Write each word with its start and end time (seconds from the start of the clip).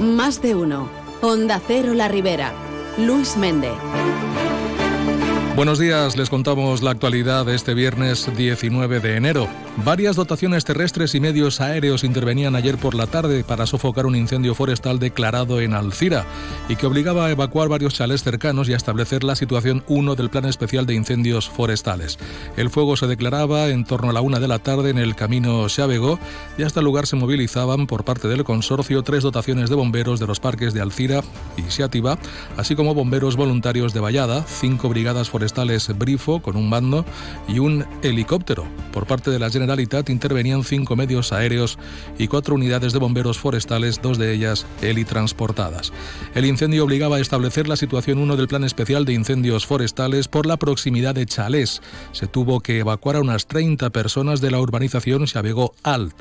Más 0.00 0.40
de 0.40 0.54
uno. 0.54 0.88
Onda 1.22 1.60
Cero 1.66 1.92
La 1.92 2.06
Ribera. 2.06 2.52
Luis 2.98 3.36
Méndez. 3.36 3.72
Buenos 5.56 5.80
días, 5.80 6.16
les 6.16 6.30
contamos 6.30 6.82
la 6.82 6.92
actualidad 6.92 7.44
de 7.44 7.56
este 7.56 7.74
viernes 7.74 8.30
19 8.36 9.00
de 9.00 9.16
enero. 9.16 9.48
Varias 9.84 10.16
dotaciones 10.16 10.64
terrestres 10.64 11.14
y 11.14 11.20
medios 11.20 11.60
aéreos 11.60 12.02
intervenían 12.02 12.56
ayer 12.56 12.76
por 12.78 12.96
la 12.96 13.06
tarde 13.06 13.44
para 13.44 13.64
sofocar 13.64 14.06
un 14.06 14.16
incendio 14.16 14.56
forestal 14.56 14.98
declarado 14.98 15.60
en 15.60 15.72
Alcira 15.72 16.26
y 16.68 16.74
que 16.74 16.86
obligaba 16.86 17.26
a 17.26 17.30
evacuar 17.30 17.68
varios 17.68 17.94
chalés 17.94 18.24
cercanos 18.24 18.68
y 18.68 18.72
a 18.72 18.76
establecer 18.76 19.22
la 19.22 19.36
situación 19.36 19.84
1 19.86 20.16
del 20.16 20.30
Plan 20.30 20.46
Especial 20.46 20.84
de 20.84 20.94
Incendios 20.94 21.48
Forestales. 21.48 22.18
El 22.56 22.70
fuego 22.70 22.96
se 22.96 23.06
declaraba 23.06 23.68
en 23.68 23.84
torno 23.84 24.10
a 24.10 24.12
la 24.12 24.20
una 24.20 24.40
de 24.40 24.48
la 24.48 24.58
tarde 24.58 24.90
en 24.90 24.98
el 24.98 25.14
camino 25.14 25.68
Xavegó 25.68 26.18
y 26.58 26.64
hasta 26.64 26.80
el 26.80 26.84
lugar 26.84 27.06
se 27.06 27.14
movilizaban 27.14 27.86
por 27.86 28.04
parte 28.04 28.26
del 28.26 28.42
consorcio 28.42 29.02
tres 29.04 29.22
dotaciones 29.22 29.70
de 29.70 29.76
bomberos 29.76 30.18
de 30.18 30.26
los 30.26 30.40
parques 30.40 30.74
de 30.74 30.80
Alcira 30.80 31.22
y 31.56 31.62
Xiativa, 31.70 32.18
así 32.56 32.74
como 32.74 32.94
bomberos 32.94 33.36
voluntarios 33.36 33.94
de 33.94 34.00
Vallada, 34.00 34.44
cinco 34.44 34.88
brigadas 34.88 35.30
forestales 35.30 35.96
Brifo 35.96 36.42
con 36.42 36.56
un 36.56 36.68
mando 36.68 37.04
y 37.46 37.60
un 37.60 37.86
helicóptero. 38.02 38.66
Por 38.92 39.06
parte 39.06 39.30
de 39.30 39.38
la 39.38 39.50
Generalitat 39.68 40.08
intervenían 40.08 40.64
cinco 40.64 40.96
medios 40.96 41.30
aéreos 41.30 41.78
y 42.18 42.26
cuatro 42.26 42.54
unidades 42.54 42.94
de 42.94 42.98
bomberos 42.98 43.38
forestales, 43.38 44.00
dos 44.00 44.16
de 44.16 44.32
ellas 44.32 44.64
helitransportadas. 44.80 45.92
El 46.34 46.46
incendio 46.46 46.84
obligaba 46.84 47.16
a 47.16 47.20
establecer 47.20 47.68
la 47.68 47.76
situación 47.76 48.16
1 48.16 48.36
del 48.36 48.48
Plan 48.48 48.64
Especial 48.64 49.04
de 49.04 49.12
Incendios 49.12 49.66
Forestales 49.66 50.26
por 50.26 50.46
la 50.46 50.56
proximidad 50.56 51.14
de 51.14 51.26
Chalés. 51.26 51.82
Se 52.12 52.26
tuvo 52.26 52.60
que 52.60 52.78
evacuar 52.78 53.16
a 53.16 53.20
unas 53.20 53.46
30 53.46 53.90
personas 53.90 54.40
de 54.40 54.52
la 54.52 54.58
urbanización 54.58 55.26
Xavegó 55.26 55.74
Alt. 55.82 56.14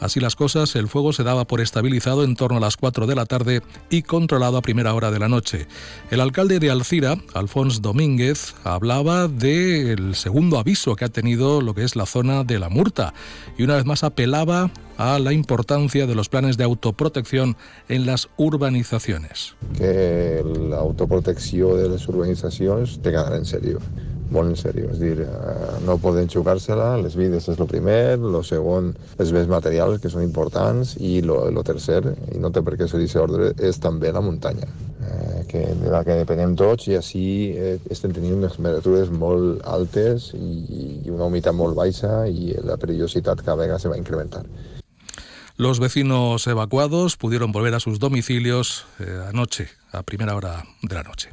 Así 0.00 0.20
las 0.20 0.36
cosas, 0.36 0.74
el 0.76 0.88
fuego 0.88 1.12
se 1.12 1.22
daba 1.22 1.46
por 1.46 1.60
estabilizado 1.60 2.24
en 2.24 2.36
torno 2.36 2.58
a 2.58 2.60
las 2.60 2.76
4 2.76 3.06
de 3.06 3.14
la 3.14 3.26
tarde 3.26 3.62
y 3.90 4.02
controlado 4.02 4.56
a 4.56 4.62
primera 4.62 4.92
hora 4.92 5.10
de 5.10 5.18
la 5.18 5.28
noche. 5.28 5.66
El 6.10 6.20
alcalde 6.20 6.58
de 6.58 6.70
Alcira, 6.70 7.16
Alfonso 7.32 7.80
Domínguez, 7.80 8.54
hablaba 8.64 9.28
del 9.28 10.14
segundo 10.14 10.58
aviso 10.58 10.96
que 10.96 11.04
ha 11.04 11.08
tenido 11.08 11.60
lo 11.60 11.74
que 11.74 11.84
es 11.84 11.96
la 11.96 12.06
zona 12.06 12.44
de 12.44 12.58
la 12.58 12.68
Y 13.58 13.62
una 13.62 13.76
vez 13.76 13.84
más 13.84 14.04
apelaba 14.04 14.70
a 14.96 15.18
la 15.18 15.32
importancia 15.32 16.06
de 16.06 16.14
los 16.14 16.28
planes 16.28 16.56
de 16.56 16.64
autoprotección 16.64 17.56
en 17.88 18.06
las 18.06 18.28
urbanizaciones. 18.36 19.54
Que 19.76 20.44
la 20.68 20.78
autoprotección 20.78 21.76
de 21.76 21.88
las 21.88 22.08
urbanizaciones 22.08 23.00
te 23.00 23.10
quedará 23.10 23.36
en 23.36 23.44
serio. 23.44 23.80
molt 24.34 24.66
en 24.66 24.98
dir, 24.98 25.20
eh, 25.20 25.26
no 25.86 25.98
poden 25.98 26.28
jugar-se-la, 26.28 26.96
les 26.98 27.14
vides 27.16 27.48
és 27.48 27.60
el 27.60 27.68
primer, 27.70 28.18
el 28.18 28.38
segon, 28.44 28.92
els 29.18 29.32
béns 29.34 29.50
materials 29.50 30.00
que 30.02 30.10
són 30.10 30.24
importants 30.24 30.96
i 30.98 31.18
el 31.20 31.60
tercer, 31.64 32.02
i 32.34 32.40
no 32.42 32.50
té 32.50 32.62
per 32.62 32.76
què 32.76 32.88
ser 32.88 33.00
aquest 33.00 33.20
ordre, 33.20 33.52
és 33.58 33.78
també 33.78 34.12
la 34.12 34.24
muntanya, 34.24 34.66
de 35.54 35.90
la 35.90 36.02
que 36.06 36.18
depenem 36.18 36.56
tots 36.58 36.88
i 36.90 36.96
així 36.98 37.24
eh, 37.54 37.76
estem 37.94 38.14
tenint 38.16 38.36
unes 38.38 38.56
temperatures 38.58 39.12
molt 39.14 39.62
altes 39.68 40.32
i, 40.34 41.00
i 41.04 41.12
una 41.14 41.28
humitat 41.30 41.56
molt 41.56 41.76
baixa 41.78 42.24
i 42.26 42.54
la 42.64 42.78
perillositat 42.80 43.42
cada 43.44 43.62
vegada 43.62 43.82
se 43.82 43.92
va 43.92 44.00
incrementar. 44.00 44.44
Los 45.56 45.78
vecinos 45.78 46.48
evacuados 46.48 47.16
pudieron 47.16 47.52
volver 47.52 47.74
a 47.74 47.80
sus 47.80 48.00
domicilios 48.00 48.86
eh, 48.98 49.20
anoche, 49.28 49.68
a 49.92 50.02
primera 50.02 50.34
hora 50.34 50.64
de 50.82 50.94
la 50.94 51.04
noche. 51.04 51.30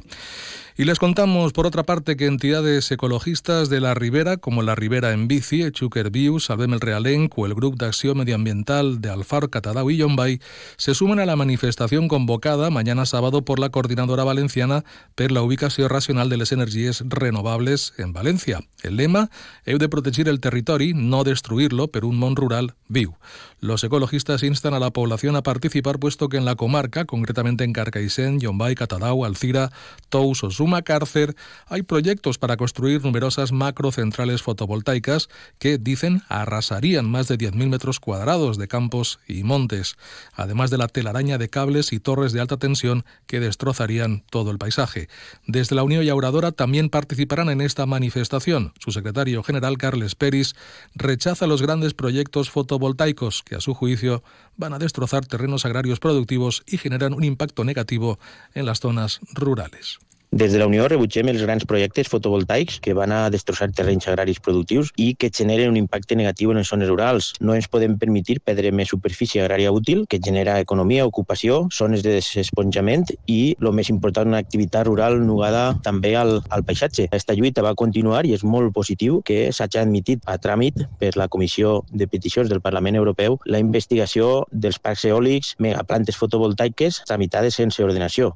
Y 0.76 0.84
les 0.84 0.98
contamos, 0.98 1.52
por 1.52 1.66
otra 1.66 1.82
parte, 1.82 2.16
que 2.16 2.24
entidades 2.24 2.90
ecologistas 2.90 3.68
de 3.68 3.80
la 3.80 3.92
Ribera, 3.92 4.38
como 4.38 4.62
la 4.62 4.74
Ribera 4.74 5.12
en 5.12 5.28
Bici, 5.28 5.62
Echuker 5.62 6.10
Viu, 6.10 6.40
Salvem 6.40 6.72
el 6.72 6.80
Realenc 6.80 7.36
o 7.36 7.44
el 7.44 7.54
Grupo 7.54 7.76
de 7.76 7.86
Acción 7.86 8.16
Medioambiental 8.16 9.02
de 9.02 9.10
Alfar, 9.10 9.50
Catadau 9.50 9.90
y 9.90 9.98
Yombay, 9.98 10.40
se 10.78 10.94
suman 10.94 11.18
a 11.18 11.26
la 11.26 11.36
manifestación 11.36 12.08
convocada 12.08 12.70
mañana 12.70 13.04
sábado 13.04 13.44
por 13.44 13.58
la 13.58 13.68
Coordinadora 13.68 14.24
Valenciana 14.24 14.82
per 15.14 15.30
la 15.30 15.42
ubicación 15.42 15.90
racional 15.90 16.30
de 16.30 16.38
las 16.38 16.52
energías 16.52 17.04
renovables 17.06 17.92
en 17.98 18.14
Valencia. 18.14 18.60
El 18.82 18.96
lema 18.96 19.28
es 19.64 19.78
de 19.78 19.88
proteger 19.90 20.28
el 20.28 20.40
territorio, 20.40 20.94
no 20.96 21.22
destruirlo, 21.22 21.88
pero 21.88 22.08
un 22.08 22.18
mon 22.18 22.34
rural 22.34 22.74
viu. 22.88 23.14
Los 23.60 23.84
ecologistas 23.84 24.42
instan 24.42 24.74
a 24.74 24.80
la 24.80 24.90
población 24.90 25.36
a 25.36 25.42
participar 25.42 25.98
puesto 25.98 26.28
que 26.28 26.36
en 26.36 26.44
la 26.44 26.56
comarca, 26.56 27.04
concretamente 27.04 27.62
en 27.62 27.72
Carcaixent, 27.72 28.40
Yombay, 28.40 28.74
Catadau, 28.74 29.24
Alcira, 29.24 29.70
Tous 30.08 30.42
o 30.42 30.50
Suma 30.62 30.82
Cárcer, 30.82 31.34
hay 31.66 31.82
proyectos 31.82 32.38
para 32.38 32.56
construir 32.56 33.02
numerosas 33.02 33.50
macrocentrales 33.50 34.42
fotovoltaicas 34.42 35.28
que, 35.58 35.76
dicen, 35.76 36.22
arrasarían 36.28 37.10
más 37.10 37.26
de 37.26 37.36
10.000 37.36 37.68
metros 37.68 37.98
cuadrados 37.98 38.58
de 38.58 38.68
campos 38.68 39.18
y 39.26 39.42
montes, 39.42 39.96
además 40.34 40.70
de 40.70 40.78
la 40.78 40.86
telaraña 40.86 41.36
de 41.36 41.48
cables 41.48 41.92
y 41.92 41.98
torres 41.98 42.32
de 42.32 42.40
alta 42.40 42.58
tensión 42.58 43.04
que 43.26 43.40
destrozarían 43.40 44.22
todo 44.30 44.52
el 44.52 44.58
paisaje. 44.58 45.08
Desde 45.48 45.74
la 45.74 45.82
Unión 45.82 46.04
Yauradora 46.04 46.52
también 46.52 46.90
participarán 46.90 47.48
en 47.48 47.60
esta 47.60 47.84
manifestación. 47.84 48.72
Su 48.78 48.92
secretario 48.92 49.42
general, 49.42 49.78
Carles 49.78 50.14
Peris, 50.14 50.54
rechaza 50.94 51.48
los 51.48 51.60
grandes 51.60 51.92
proyectos 51.92 52.50
fotovoltaicos 52.50 53.42
a 53.56 53.60
su 53.60 53.74
juicio 53.74 54.22
van 54.56 54.74
a 54.74 54.78
destrozar 54.78 55.26
terrenos 55.26 55.64
agrarios 55.64 55.98
productivos 55.98 56.62
y 56.66 56.78
generan 56.78 57.14
un 57.14 57.24
impacto 57.24 57.64
negativo 57.64 58.18
en 58.54 58.66
las 58.66 58.80
zonas 58.80 59.20
rurales. 59.34 59.98
Des 60.32 60.50
de 60.50 60.58
la 60.58 60.64
Unió 60.64 60.86
rebutgem 60.88 61.28
els 61.28 61.42
grans 61.44 61.66
projectes 61.68 62.08
fotovoltaics 62.08 62.78
que 62.80 62.94
van 62.96 63.12
a 63.12 63.26
destrossar 63.28 63.66
terrenys 63.76 64.06
agraris 64.08 64.38
productius 64.40 64.88
i 64.96 65.10
que 65.12 65.28
generen 65.28 65.68
un 65.74 65.76
impacte 65.76 66.16
negatiu 66.16 66.54
en 66.54 66.56
les 66.56 66.70
zones 66.72 66.88
rurals. 66.88 67.34
No 67.44 67.52
ens 67.52 67.68
podem 67.68 67.98
permetre 68.00 68.40
perdre 68.40 68.70
més 68.72 68.88
superfície 68.88 69.42
agrària 69.42 69.74
útil 69.76 70.06
que 70.08 70.22
genera 70.24 70.56
economia, 70.64 71.04
ocupació, 71.04 71.66
zones 71.68 72.00
de 72.00 72.16
desesponjament 72.16 73.12
i, 73.26 73.54
el 73.60 73.72
més 73.76 73.92
important, 73.92 74.32
una 74.32 74.40
activitat 74.40 74.88
rural 74.88 75.20
nugada 75.20 75.76
també 75.84 76.14
al, 76.16 76.38
al 76.48 76.64
paisatge. 76.64 77.10
Aquesta 77.12 77.36
lluita 77.36 77.60
va 77.60 77.76
continuar 77.76 78.24
i 78.24 78.32
és 78.32 78.40
molt 78.42 78.72
positiu 78.72 79.20
que 79.28 79.50
s'hagi 79.52 79.82
admitit 79.84 80.24
a 80.24 80.38
tràmit 80.40 80.86
per 80.96 81.12
la 81.20 81.28
Comissió 81.28 81.82
de 81.92 82.08
Peticions 82.08 82.48
del 82.48 82.64
Parlament 82.64 82.96
Europeu 82.96 83.36
la 83.44 83.60
investigació 83.60 84.46
dels 84.48 84.80
parcs 84.80 85.04
eòlics, 85.04 85.58
megaplantes 85.60 86.16
fotovoltaiques 86.16 87.04
tramitades 87.04 87.60
sense 87.60 87.84
ordenació. 87.84 88.32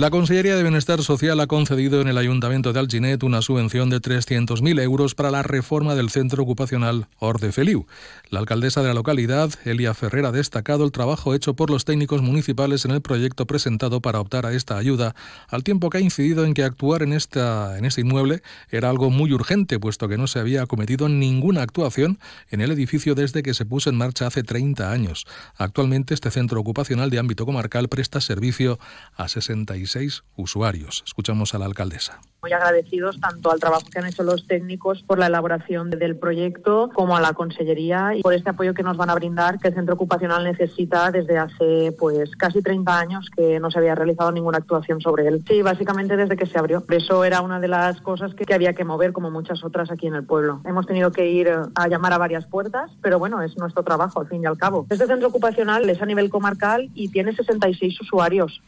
La 0.00 0.08
Consellería 0.08 0.56
de 0.56 0.62
Bienestar 0.62 1.02
Social 1.02 1.38
ha 1.40 1.46
concedido 1.46 2.00
en 2.00 2.08
el 2.08 2.16
Ayuntamiento 2.16 2.72
de 2.72 2.80
Alginet 2.80 3.22
una 3.22 3.42
subvención 3.42 3.90
de 3.90 4.00
300.000 4.00 4.80
euros 4.80 5.14
para 5.14 5.30
la 5.30 5.42
reforma 5.42 5.94
del 5.94 6.08
centro 6.08 6.42
ocupacional 6.42 7.06
Orde 7.18 7.52
Feliu. 7.52 7.86
La 8.30 8.38
alcaldesa 8.38 8.80
de 8.80 8.88
la 8.88 8.94
localidad, 8.94 9.50
Elia 9.66 9.92
Ferrer, 9.92 10.24
ha 10.24 10.32
destacado 10.32 10.86
el 10.86 10.90
trabajo 10.90 11.34
hecho 11.34 11.52
por 11.52 11.68
los 11.68 11.84
técnicos 11.84 12.22
municipales 12.22 12.86
en 12.86 12.92
el 12.92 13.02
proyecto 13.02 13.46
presentado 13.46 14.00
para 14.00 14.20
optar 14.20 14.46
a 14.46 14.54
esta 14.54 14.78
ayuda, 14.78 15.14
al 15.48 15.64
tiempo 15.64 15.90
que 15.90 15.98
ha 15.98 16.00
incidido 16.00 16.46
en 16.46 16.54
que 16.54 16.64
actuar 16.64 17.02
en, 17.02 17.12
esta, 17.12 17.76
en 17.76 17.84
este 17.84 18.00
inmueble 18.00 18.42
era 18.70 18.88
algo 18.88 19.10
muy 19.10 19.34
urgente, 19.34 19.78
puesto 19.78 20.08
que 20.08 20.16
no 20.16 20.28
se 20.28 20.38
había 20.38 20.64
cometido 20.64 21.10
ninguna 21.10 21.60
actuación 21.60 22.18
en 22.48 22.62
el 22.62 22.70
edificio 22.70 23.14
desde 23.14 23.42
que 23.42 23.52
se 23.52 23.66
puso 23.66 23.90
en 23.90 23.96
marcha 23.96 24.26
hace 24.26 24.44
30 24.44 24.90
años. 24.90 25.26
Actualmente 25.58 26.14
este 26.14 26.30
centro 26.30 26.58
ocupacional 26.58 27.10
de 27.10 27.18
ámbito 27.18 27.44
comarcal 27.44 27.90
presta 27.90 28.22
servicio 28.22 28.78
a 29.14 29.28
66 29.28 29.89
usuarios. 30.36 31.02
Escuchamos 31.06 31.54
a 31.54 31.58
la 31.58 31.66
alcaldesa. 31.66 32.20
Muy 32.42 32.52
agradecidos 32.54 33.20
tanto 33.20 33.50
al 33.50 33.60
trabajo 33.60 33.84
que 33.92 33.98
han 33.98 34.06
hecho 34.06 34.22
los 34.22 34.46
técnicos 34.46 35.02
por 35.02 35.18
la 35.18 35.26
elaboración 35.26 35.90
del 35.90 36.16
proyecto 36.16 36.88
como 36.94 37.14
a 37.14 37.20
la 37.20 37.34
Consellería 37.34 38.14
y 38.14 38.22
por 38.22 38.32
este 38.32 38.48
apoyo 38.48 38.72
que 38.72 38.82
nos 38.82 38.96
van 38.96 39.10
a 39.10 39.14
brindar 39.14 39.58
que 39.58 39.68
el 39.68 39.74
centro 39.74 39.94
ocupacional 39.94 40.44
necesita 40.44 41.10
desde 41.10 41.36
hace 41.36 41.94
pues 41.98 42.34
casi 42.36 42.62
30 42.62 42.98
años 42.98 43.28
que 43.36 43.60
no 43.60 43.70
se 43.70 43.78
había 43.78 43.94
realizado 43.94 44.32
ninguna 44.32 44.56
actuación 44.58 45.02
sobre 45.02 45.26
él. 45.26 45.44
Sí, 45.46 45.60
básicamente 45.60 46.16
desde 46.16 46.36
que 46.36 46.46
se 46.46 46.58
abrió. 46.58 46.82
Eso 46.88 47.24
era 47.24 47.42
una 47.42 47.60
de 47.60 47.68
las 47.68 48.00
cosas 48.00 48.34
que, 48.34 48.46
que 48.46 48.54
había 48.54 48.72
que 48.72 48.84
mover 48.84 49.12
como 49.12 49.30
muchas 49.30 49.62
otras 49.62 49.90
aquí 49.90 50.06
en 50.06 50.14
el 50.14 50.24
pueblo. 50.24 50.62
Hemos 50.64 50.86
tenido 50.86 51.12
que 51.12 51.28
ir 51.28 51.50
a 51.74 51.88
llamar 51.88 52.14
a 52.14 52.18
varias 52.18 52.46
puertas, 52.46 52.90
pero 53.02 53.18
bueno, 53.18 53.42
es 53.42 53.58
nuestro 53.58 53.82
trabajo 53.82 54.20
al 54.20 54.28
fin 54.28 54.42
y 54.42 54.46
al 54.46 54.56
cabo. 54.56 54.86
Este 54.88 55.06
centro 55.06 55.28
ocupacional 55.28 55.90
es 55.90 56.00
a 56.00 56.06
nivel 56.06 56.30
comarcal 56.30 56.88
y 56.94 57.08
tiene 57.08 57.34
66 57.34 58.00
usuarios. 58.00 58.62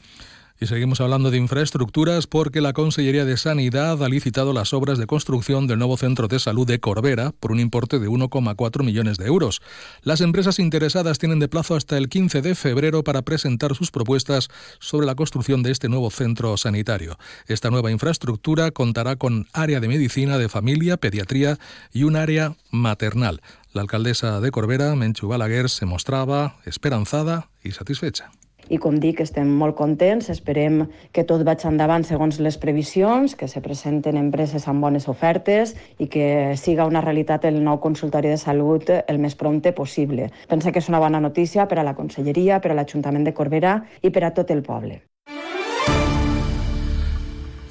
Y 0.63 0.69
seguimos 0.69 1.01
hablando 1.01 1.33
de 1.33 1.39
infraestructuras 1.39 2.29
porque 2.29 2.61
la 2.61 2.73
Consellería 2.73 3.25
de 3.25 3.37
Sanidad 3.37 4.01
ha 4.01 4.09
licitado 4.09 4.53
las 4.53 4.73
obras 4.73 4.97
de 4.97 5.09
construcción 5.09 5.67
del 5.67 5.81
nuevo 5.81 5.97
centro 5.97 6.29
de 6.29 6.39
salud 6.39 6.69
de 6.69 6.79
Corbera 6.79 7.33
por 7.33 7.51
un 7.51 7.59
importe 7.59 7.99
de 7.99 8.09
1,4 8.09 8.85
millones 8.85 9.19
de 9.19 9.27
euros. 9.27 9.61
Las 10.03 10.21
empresas 10.21 10.61
interesadas 10.61 11.19
tienen 11.19 11.41
de 11.41 11.49
plazo 11.49 11.75
hasta 11.75 11.99
el 11.99 12.09
15 12.09 12.43
de 12.43 12.55
febrero 12.55 13.03
para 13.03 13.23
presentar 13.23 13.75
sus 13.75 13.91
propuestas 13.91 14.51
sobre 14.79 15.05
la 15.05 15.17
construcción 15.17 15.65
de 15.65 15.73
este 15.73 15.89
nuevo 15.89 16.13
centro 16.13 16.57
sanitario. 16.57 17.19
Esta 17.49 17.71
nueva 17.71 17.91
infraestructura 17.91 18.71
contará 18.71 19.17
con 19.17 19.49
área 19.53 19.81
de 19.81 19.89
medicina 19.89 20.39
de 20.39 20.49
familia, 20.49 20.97
pediatría 20.97 21.59
y 21.93 22.05
un 22.05 22.15
área 22.15 22.55
maternal. 22.71 23.43
La 23.73 23.83
alcaldesa 23.83 24.41
de 24.41 24.53
Corbera, 24.53 24.95
Menchu 24.95 25.27
Balaguer, 25.27 25.69
se 25.69 25.87
mostraba 25.87 26.55
esperanzada 26.65 27.49
y 27.65 27.73
satisfecha. 27.73 28.31
I 28.73 28.79
com 28.81 28.97
dic, 29.01 29.21
estem 29.21 29.51
molt 29.61 29.77
contents, 29.77 30.31
esperem 30.33 30.87
que 31.13 31.27
tot 31.29 31.45
vagi 31.45 31.69
endavant 31.69 32.07
segons 32.09 32.41
les 32.41 32.57
previsions, 32.59 33.37
que 33.37 33.49
se 33.49 33.61
presenten 33.61 34.17
empreses 34.17 34.67
amb 34.71 34.81
bones 34.85 35.09
ofertes 35.13 35.77
i 36.01 36.09
que 36.09 36.57
siga 36.57 36.89
una 36.89 37.05
realitat 37.05 37.45
el 37.45 37.61
nou 37.63 37.83
consultori 37.85 38.33
de 38.33 38.41
salut 38.41 38.89
el 38.97 39.21
més 39.21 39.37
prompte 39.37 39.77
possible. 39.77 40.31
Pensa 40.49 40.73
que 40.73 40.81
és 40.81 40.89
una 40.89 41.05
bona 41.05 41.21
notícia 41.21 41.69
per 41.69 41.83
a 41.83 41.87
la 41.87 41.97
Conselleria, 41.99 42.61
per 42.65 42.73
a 42.73 42.81
l'Ajuntament 42.81 43.29
de 43.29 43.37
Corbera 43.37 43.83
i 44.01 44.11
per 44.11 44.25
a 44.25 44.33
tot 44.33 44.51
el 44.57 44.65
poble. 44.65 45.03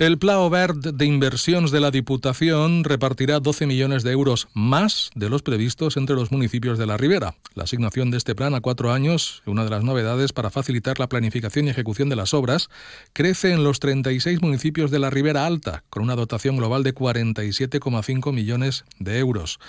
El 0.02 0.18
Pla 0.18 0.40
Verde 0.50 0.94
de 0.94 1.06
Inversiones 1.06 1.70
de 1.70 1.80
la 1.80 1.92
Diputación 1.92 2.84
repartirá 2.84 3.40
12 3.40 3.68
millones 3.68 4.02
de 4.02 4.12
euros 4.12 4.48
más 4.56 5.12
de 5.14 5.30
los 5.30 5.44
previstos 5.44 5.96
entre 5.96 6.16
los 6.16 6.32
municipios 6.32 6.80
de 6.80 6.88
la 6.88 6.98
Ribera. 6.98 7.36
La 7.54 7.66
asignación 7.66 8.10
de 8.10 8.18
este 8.18 8.34
plan 8.34 8.56
a 8.56 8.62
cuatro 8.62 8.92
años, 8.92 9.44
una 9.46 9.64
de 9.64 9.70
las 9.70 9.84
novedades 9.84 10.34
para 10.34 10.50
facilitar 10.50 11.00
la 11.00 11.08
planificación 11.08 11.68
y 11.68 11.70
ejecución 11.70 12.10
de 12.10 12.16
las 12.16 12.34
obras, 12.34 12.70
crece 13.14 13.52
en 13.52 13.64
los 13.64 13.80
36 13.80 14.42
municipios 14.42 14.90
de 14.90 14.98
la 14.98 15.12
Ribera 15.12 15.46
Alta, 15.46 15.84
con 15.92 16.02
una 16.02 16.16
dotación 16.16 16.58
global 16.58 16.82
de 16.82 16.96
47,5 16.96 18.34
millones 18.34 18.86
de 18.98 19.20
euros. 19.20 19.60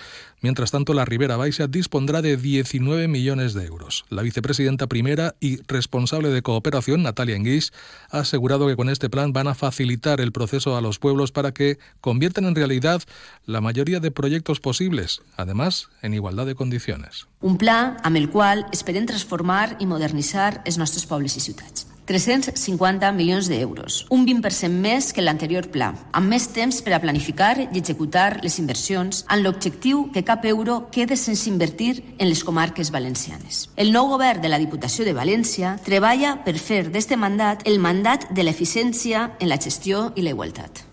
Mientras 0.41 0.71
tanto, 0.71 0.95
la 0.95 1.05
Ribera 1.05 1.37
Baixa 1.37 1.67
dispondrá 1.67 2.23
de 2.23 2.39
19 2.39 3.07
millones 3.07 3.53
de 3.53 3.67
euros. 3.67 4.07
La 4.09 4.23
vicepresidenta 4.23 4.87
primera 4.87 5.35
y 5.41 5.59
responsable 5.69 6.31
de 6.31 6.41
cooperación, 6.41 7.03
Natalia 7.03 7.37
Enguís, 7.37 7.73
ha 8.11 8.21
asegurado 8.21 8.67
que 8.67 8.77
con 8.77 8.89
este 8.89 9.11
plan 9.11 9.35
van 9.35 9.47
a 9.47 9.55
facilitar 9.55 10.22
el 10.23 10.33
proceso 10.33 10.77
a 10.77 10.81
los 10.81 10.99
pueblos 10.99 11.33
para 11.33 11.53
que 11.53 11.79
conviertan 12.01 12.47
en 12.47 12.55
realidad 12.55 13.03
la 13.45 13.61
mayoría 13.61 14.01
de 14.01 14.11
proyectos 14.11 14.61
posibles, 14.61 15.23
además 15.37 15.89
en 16.03 16.15
igualdad 16.15 16.47
de 16.47 16.55
condiciones. 16.55 17.27
Un 17.41 17.59
plan 17.59 17.97
amb 18.03 18.17
el 18.17 18.31
qual 18.31 18.67
esperem 18.73 19.07
transformar 19.07 19.77
i 19.81 19.87
modernitzar 19.87 20.63
els 20.65 20.79
nostres 20.79 21.07
pobles 21.07 21.37
i 21.37 21.45
ciutats. 21.45 21.92
350 22.07 23.13
milions 23.17 23.49
d'euros, 23.49 24.03
un 24.11 24.27
20% 24.27 24.69
més 24.83 25.13
que 25.15 25.25
l'anterior 25.25 25.69
pla, 25.73 25.93
amb 26.13 26.29
més 26.33 26.49
temps 26.53 26.83
per 26.83 26.97
a 26.97 27.01
planificar 27.03 27.55
i 27.65 27.69
executar 27.79 28.43
les 28.43 28.59
inversions, 28.59 29.25
amb 29.29 29.47
l'objectiu 29.47 30.09
que 30.13 30.25
cap 30.27 30.45
euro 30.45 30.89
quede 30.93 31.17
sense 31.17 31.49
invertir 31.51 32.05
en 32.19 32.29
les 32.29 32.45
comarques 32.45 32.93
valencianes. 32.93 33.69
El 33.77 33.93
nou 33.95 34.11
govern 34.13 34.43
de 34.43 34.53
la 34.53 34.61
Diputació 34.63 35.07
de 35.09 35.17
València 35.17 35.77
treballa 35.87 36.37
per 36.45 36.59
fer 36.59 36.85
d'este 36.91 37.17
mandat 37.17 37.67
el 37.67 37.79
mandat 37.79 38.31
de 38.31 38.47
l'eficiència 38.47 39.31
en 39.39 39.53
la 39.53 39.61
gestió 39.61 40.11
i 40.17 40.27
la 40.27 40.35
igualtat. 40.35 40.92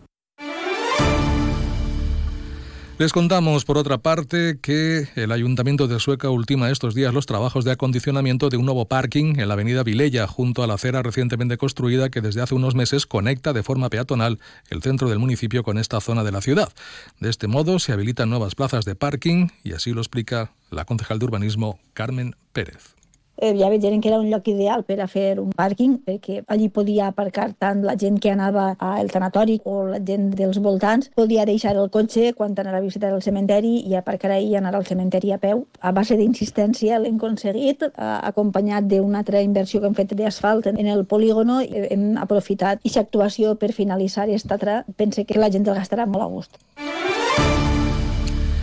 Les 3.00 3.14
contamos, 3.14 3.64
por 3.64 3.78
otra 3.78 4.00
parte, 4.00 4.60
que 4.62 5.08
el 5.16 5.32
Ayuntamiento 5.32 5.88
de 5.88 6.02
Sueca 6.02 6.30
ultima 6.30 6.70
estos 6.70 6.94
días 6.94 7.14
los 7.14 7.26
trabajos 7.26 7.64
de 7.64 7.72
acondicionamiento 7.72 8.50
de 8.50 8.58
un 8.58 8.66
nuevo 8.66 8.90
parking 8.90 9.40
en 9.40 9.48
la 9.48 9.54
avenida 9.54 9.84
Vilella, 9.84 10.28
junto 10.28 10.64
a 10.64 10.68
la 10.68 10.74
acera 10.74 11.02
recientemente 11.02 11.58
construida 11.58 12.10
que 12.10 12.20
desde 12.20 12.42
hace 12.42 12.56
unos 12.56 12.76
meses 12.76 13.06
conecta 13.06 13.54
de 13.54 13.64
forma 13.64 13.90
peatonal 13.90 14.40
el 14.70 14.82
centro 14.82 15.08
del 15.08 15.18
municipio 15.18 15.64
con 15.64 15.78
esta 15.78 16.02
zona 16.02 16.26
de 16.26 16.34
la 16.34 16.42
ciudad. 16.42 16.74
De 17.22 17.30
este 17.30 17.48
modo 17.48 17.80
se 17.80 17.94
habilitan 17.94 18.30
nuevas 18.30 18.56
plazas 18.56 18.84
de 18.84 18.96
parking 18.96 19.48
y 19.64 19.72
así 19.72 19.94
lo 19.94 20.02
explica 20.02 20.52
la 20.70 20.84
concejal 20.84 21.20
de 21.20 21.26
urbanismo 21.26 21.80
Carmen 21.94 22.36
Pérez. 22.52 22.99
Eh, 23.40 23.56
ja 23.58 23.70
veiem 23.70 24.02
que 24.02 24.10
era 24.10 24.20
un 24.20 24.30
lloc 24.30 24.48
ideal 24.48 24.84
per 24.84 25.00
a 25.02 25.08
fer 25.08 25.40
un 25.40 25.52
pàrquing, 25.56 26.00
perquè 26.06 26.44
allí 26.48 26.70
podia 26.70 27.10
aparcar 27.10 27.50
tant 27.58 27.84
la 27.86 27.96
gent 27.98 28.20
que 28.20 28.32
anava 28.32 28.76
al 28.80 29.12
tanatori 29.12 29.60
o 29.66 29.84
la 29.88 30.00
gent 30.06 30.30
dels 30.36 30.60
voltants, 30.64 31.10
podia 31.16 31.46
deixar 31.46 31.76
el 31.76 31.90
cotxe 31.90 32.34
quan 32.38 32.56
anava 32.60 32.78
a 32.78 32.86
visitar 32.86 33.14
el 33.14 33.22
cementeri 33.22 33.80
i 33.88 33.96
aparcar 33.96 34.32
ahir 34.36 34.52
i 34.52 34.56
anar 34.60 34.76
al 34.76 34.86
cementeri 34.86 35.32
a 35.34 35.38
peu. 35.38 35.66
A 35.80 35.92
base 35.92 36.18
d'insistència 36.20 37.00
l'hem 37.00 37.18
aconseguit, 37.20 37.84
eh, 37.84 37.92
acompanyat 38.32 38.90
d'una 38.90 39.24
altra 39.24 39.42
inversió 39.42 39.82
que 39.82 39.88
hem 39.88 39.96
fet 39.96 40.16
d'asfalt 40.16 40.68
en 40.68 40.88
el 40.88 41.06
polígono, 41.06 41.60
hem 41.62 42.18
aprofitat 42.18 42.80
aquesta 42.80 43.06
actuació 43.06 43.56
per 43.56 43.74
finalitzar 43.74 44.28
aquesta 44.28 44.56
altra. 44.56 44.84
Pense 44.98 45.26
que 45.26 45.40
la 45.40 45.52
gent 45.52 45.68
el 45.68 45.76
gastarà 45.76 46.06
molt 46.06 46.24
a 46.24 46.30
gust. 46.34 47.19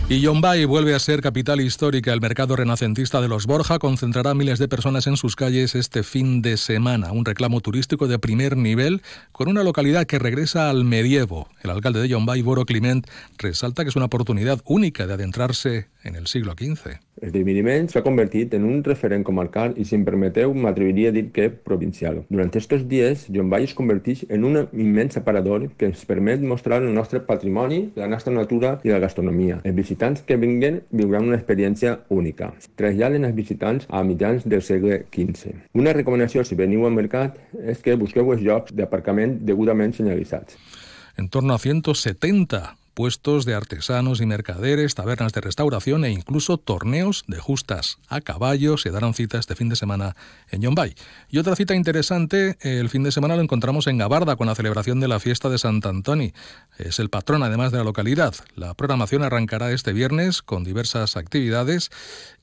Y 0.09 0.21
Yombay 0.21 0.63
vuelve 0.63 0.95
a 0.95 0.99
ser 0.99 1.19
capital 1.21 1.59
histórica. 1.59 2.13
El 2.13 2.21
mercado 2.21 2.55
renacentista 2.55 3.19
de 3.19 3.27
los 3.27 3.45
Borja 3.45 3.77
concentrará 3.77 4.33
miles 4.33 4.57
de 4.57 4.69
personas 4.69 5.05
en 5.05 5.17
sus 5.17 5.35
calles 5.35 5.75
este 5.75 6.01
fin 6.01 6.41
de 6.41 6.55
semana. 6.55 7.11
Un 7.11 7.25
reclamo 7.25 7.59
turístico 7.59 8.07
de 8.07 8.17
primer 8.17 8.55
nivel 8.55 9.01
con 9.33 9.49
una 9.49 9.63
localidad 9.63 10.05
que 10.05 10.17
regresa 10.17 10.69
al 10.69 10.85
medievo. 10.85 11.49
El 11.61 11.71
alcalde 11.71 11.99
de 11.99 12.07
Yombay, 12.07 12.41
Boro 12.41 12.63
Climent, 12.63 13.05
resalta 13.37 13.83
que 13.83 13.89
es 13.89 13.97
una 13.97 14.05
oportunidad 14.05 14.61
única 14.63 15.07
de 15.07 15.15
adentrarse 15.15 15.89
en 16.07 16.15
el 16.15 16.27
siglo 16.27 16.53
XV. 16.57 16.95
Esdeveniment 17.21 17.87
s'ha 17.91 18.03
convertit 18.05 18.53
en 18.53 18.65
un 18.65 18.83
referent 18.85 19.23
comarcal 19.25 19.73
i, 19.75 19.85
si 19.85 19.97
em 19.97 20.05
permeteu, 20.07 20.53
m'atreviria 20.53 21.11
a 21.11 21.15
dir 21.15 21.27
que 21.35 21.49
provincial. 21.49 22.21
Durant 22.29 22.51
aquests 22.53 22.85
dies, 22.89 23.25
Llombai 23.33 23.67
es 23.67 23.75
converteix 23.77 24.23
en 24.29 24.45
un 24.47 24.61
immens 24.71 25.19
aparador 25.19 25.67
que 25.77 25.89
ens 25.91 26.05
permet 26.09 26.41
mostrar 26.41 26.81
el 26.83 26.93
nostre 26.95 27.21
patrimoni, 27.27 27.81
la 27.99 28.07
nostra 28.07 28.33
natura 28.33 28.77
i 28.87 28.93
la 28.93 29.01
gastronomia. 29.03 29.59
Els 29.63 29.77
visitants 29.77 30.23
que 30.27 30.39
vinguen 30.39 30.81
viuran 30.91 31.27
una 31.27 31.39
experiència 31.39 31.97
única. 32.13 32.53
Traslladen 32.79 33.27
els 33.27 33.37
visitants 33.37 33.87
a 33.89 34.03
mitjans 34.07 34.47
del 34.47 34.63
segle 34.63 35.03
XV. 35.11 35.55
Una 35.77 35.93
recomanació, 35.97 36.45
si 36.45 36.55
veniu 36.55 36.85
al 36.87 36.95
mercat, 36.95 37.37
és 37.65 37.81
que 37.83 37.97
busqueu 37.99 38.33
els 38.33 38.43
llocs 38.45 38.75
d'aparcament 38.77 39.39
degudament 39.45 39.95
senyalitzats. 39.97 40.59
En 41.17 41.29
torno 41.33 41.55
a 41.55 41.57
170 41.57 42.86
puestos 42.97 43.45
de 43.45 43.53
artesanos 43.53 44.21
y 44.21 44.25
mercaderes, 44.25 44.95
tabernas 44.95 45.31
de 45.31 45.39
restauración 45.39 46.03
e 46.03 46.09
incluso 46.09 46.57
torneos 46.57 47.25
de 47.27 47.37
justas 47.37 47.99
a 48.09 48.21
caballo 48.21 48.75
se 48.75 48.89
darán 48.89 49.13
cita 49.13 49.37
este 49.37 49.53
fin 49.53 49.69
de 49.69 49.75
semana 49.75 50.15
en 50.49 50.63
Yombay. 50.63 50.95
Y 51.29 51.37
otra 51.37 51.55
cita 51.55 51.75
interesante, 51.75 52.57
el 52.61 52.89
fin 52.89 53.03
de 53.03 53.11
semana 53.11 53.35
lo 53.35 53.43
encontramos 53.43 53.85
en 53.85 53.99
Gabarda 53.99 54.35
con 54.35 54.47
la 54.47 54.55
celebración 54.55 54.99
de 54.99 55.07
la 55.07 55.19
fiesta 55.19 55.47
de 55.47 55.59
Sant 55.59 55.85
Antoni. 55.85 56.33
Es 56.79 56.97
el 56.97 57.11
patrón 57.11 57.43
además 57.43 57.71
de 57.71 57.77
la 57.77 57.83
localidad. 57.83 58.33
La 58.55 58.73
programación 58.73 59.21
arrancará 59.21 59.71
este 59.71 59.93
viernes 59.93 60.41
con 60.41 60.63
diversas 60.63 61.17
actividades 61.17 61.91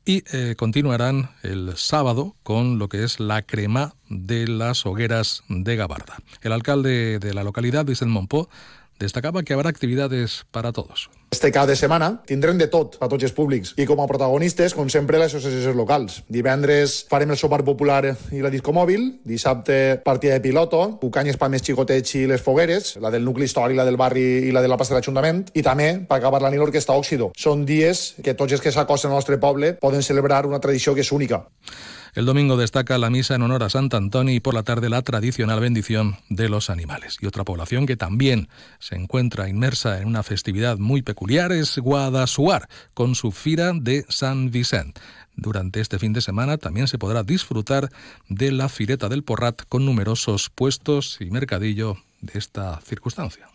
y 0.05 0.23
eh, 0.33 0.55
continuarán 0.57 1.31
el 1.43 1.77
sábado 1.77 2.37
con 2.45 2.79
lo 2.79 2.89
que 2.89 3.03
es 3.03 3.19
la 3.19 3.43
crema 3.43 3.95
de 4.09 4.47
las 4.47 4.87
hogueras 4.87 5.43
de 5.49 5.75
Gabarda. 5.75 6.19
El 6.43 6.53
alcalde 6.53 7.19
de 7.19 7.35
la 7.35 7.43
localidad, 7.43 7.85
Vicent 7.85 8.13
Monpó, 8.13 8.49
destacava 9.01 9.43
que 9.43 9.55
habrà 9.55 9.71
activitats 9.73 10.43
per 10.53 10.65
a 10.67 10.73
tots. 10.73 11.09
Este 11.35 11.51
cap 11.51 11.67
de 11.67 11.75
setmana 11.75 12.21
tindrem 12.29 12.59
de 12.61 12.69
tot 12.71 12.95
a 13.03 13.09
tots 13.11 13.27
els 13.27 13.33
públics 13.35 13.73
i 13.81 13.87
com 13.89 13.99
a 13.99 14.07
protagonistes, 14.07 14.75
com 14.77 14.87
sempre, 14.93 15.19
les 15.19 15.35
associacions 15.35 15.75
locals. 15.75 16.21
Divendres 16.31 17.01
farem 17.11 17.33
el 17.35 17.41
sopar 17.41 17.65
popular 17.67 18.05
i 18.31 18.43
la 18.45 18.53
disco 18.55 18.71
mòbil, 18.77 19.09
dissabte 19.27 19.99
partida 20.05 20.39
de 20.39 20.45
piloto, 20.45 20.85
cucanyes 21.03 21.41
per 21.41 21.51
més 21.51 21.65
xicotets 21.67 22.15
i 22.21 22.27
les 22.31 22.45
fogueres, 22.45 22.95
la 23.03 23.11
del 23.11 23.27
nucli 23.27 23.49
històric, 23.49 23.77
la 23.81 23.89
del 23.89 23.99
barri 23.99 24.25
i 24.47 24.55
la 24.55 24.63
de 24.63 24.71
la 24.71 24.79
plaça 24.79 24.95
de 24.95 25.01
l'Ajuntament, 25.01 25.43
i 25.59 25.67
també, 25.67 25.91
per 26.07 26.21
acabar 26.21 26.45
la 26.45 26.53
nit, 26.55 26.63
l'Orquestra 26.63 26.95
Òxido. 26.95 27.33
Són 27.35 27.67
dies 27.67 28.13
que 28.23 28.37
tots 28.39 28.55
els 28.55 28.63
que 28.63 28.71
s'acosten 28.71 29.11
al 29.11 29.19
nostre 29.19 29.41
poble 29.43 29.75
poden 29.83 30.07
celebrar 30.07 30.45
una 30.47 30.63
tradició 30.63 30.95
que 30.95 31.03
és 31.03 31.11
única. 31.11 31.43
El 32.15 32.27
domingo 32.27 32.57
destaca 32.57 32.97
la 32.97 33.11
misa 33.11 33.35
en 33.35 33.43
honor 33.43 33.65
a 33.65 33.71
Sant 33.71 33.93
Antoni 33.93 34.37
y 34.37 34.41
por 34.41 34.55
la 34.55 34.63
tarde 34.63 34.89
la 34.89 35.03
tradicional 35.03 35.59
bendición 35.59 36.17
de 36.29 36.49
los 36.49 36.71
animales. 36.71 37.19
Y 37.21 37.27
otra 37.27 37.43
población 37.43 37.87
que 37.87 37.97
también 37.97 38.49
se 38.79 38.95
encuentra 38.95 39.49
inmersa 39.49 40.01
en 40.01 40.07
una 40.07 40.23
festividad 40.23 40.79
muy 40.79 41.03
peculiar 41.03 41.51
es 41.51 41.77
Guadasuar, 41.77 42.69
con 42.95 43.17
su 43.17 43.33
fira 43.33 43.73
de 43.75 44.07
San 44.09 44.53
Vicent. 44.53 45.01
Durante 45.35 45.81
este 45.81 45.99
fin 45.99 46.13
de 46.13 46.21
semana 46.21 46.57
también 46.57 46.87
se 46.87 46.99
podrá 46.99 47.25
disfrutar 47.25 47.91
de 48.29 48.53
la 48.53 48.69
Fireta 48.69 49.09
del 49.09 49.25
Porrat 49.25 49.63
con 49.69 49.85
numerosos 49.85 50.51
puestos 50.51 51.19
y 51.21 51.33
mercadillo 51.33 51.97
de 52.21 52.39
esta 52.39 52.81
circunstancia. 52.83 53.49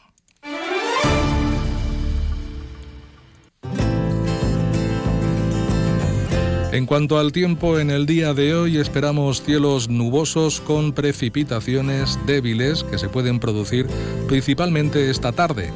En 6.71 6.85
cuanto 6.85 7.17
al 7.17 7.31
tiempo, 7.31 7.79
en 7.79 7.89
el 7.89 8.05
día 8.05 8.35
de 8.35 8.53
hoy 8.53 8.77
esperamos 8.77 9.41
cielos 9.41 9.89
nubosos 9.89 10.61
con 10.61 10.93
precipitaciones 10.93 12.19
débiles 12.27 12.83
que 12.83 12.99
se 12.99 13.09
pueden 13.09 13.39
producir 13.39 13.87
principalmente 14.27 15.09
esta 15.09 15.31
tarde. 15.31 15.73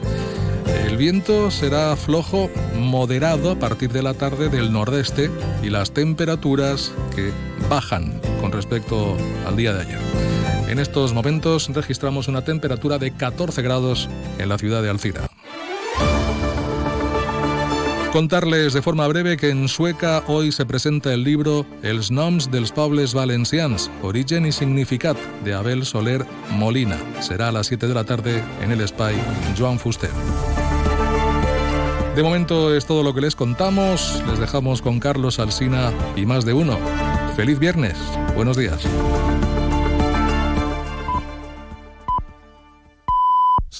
El 0.85 0.97
viento 0.97 1.49
será 1.49 1.95
flojo 1.95 2.51
moderado 2.77 3.49
a 3.49 3.55
partir 3.55 3.91
de 3.91 4.03
la 4.03 4.13
tarde 4.13 4.49
del 4.49 4.71
nordeste 4.71 5.31
y 5.63 5.71
las 5.71 5.91
temperaturas 5.91 6.91
que 7.15 7.31
bajan 7.67 8.21
con 8.39 8.51
respecto 8.51 9.17
al 9.47 9.55
día 9.55 9.73
de 9.73 9.81
ayer. 9.81 9.99
En 10.67 10.77
estos 10.77 11.11
momentos 11.11 11.69
registramos 11.73 12.27
una 12.27 12.43
temperatura 12.43 12.99
de 12.99 13.09
14 13.11 13.63
grados 13.63 14.09
en 14.37 14.47
la 14.47 14.59
ciudad 14.59 14.83
de 14.83 14.91
Alcira. 14.91 15.32
Contarles 18.13 18.73
de 18.73 18.83
forma 18.83 19.07
breve 19.07 19.37
que 19.37 19.49
en 19.49 19.67
Sueca 19.67 20.23
hoy 20.27 20.51
se 20.51 20.67
presenta 20.67 21.11
el 21.15 21.23
libro 21.23 21.65
Els 21.81 22.11
noms 22.11 22.51
dels 22.51 22.71
pobles 22.71 23.15
valencians, 23.15 23.89
origen 24.03 24.45
y 24.45 24.51
significat, 24.51 25.17
de 25.43 25.55
Abel 25.55 25.83
Soler 25.83 26.23
Molina. 26.51 26.95
Será 27.21 27.47
a 27.47 27.51
las 27.51 27.65
7 27.65 27.87
de 27.87 27.93
la 27.95 28.03
tarde 28.03 28.43
en 28.61 28.71
el 28.71 28.87
Spy 28.87 29.15
Joan 29.57 29.79
Fuster. 29.79 30.11
De 32.15 32.21
momento 32.21 32.75
es 32.75 32.85
todo 32.85 33.01
lo 33.01 33.15
que 33.15 33.21
les 33.21 33.35
contamos. 33.35 34.21
Les 34.29 34.37
dejamos 34.37 34.83
con 34.83 34.99
Carlos 34.99 35.39
Alsina 35.39 35.91
y 36.15 36.27
más 36.27 36.45
de 36.45 36.53
uno. 36.53 36.77
Feliz 37.35 37.57
viernes. 37.57 37.97
Buenos 38.35 38.57
días. 38.57 38.79